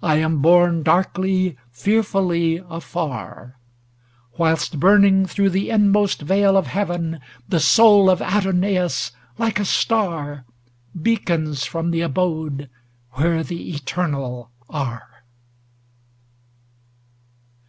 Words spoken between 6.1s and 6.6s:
veil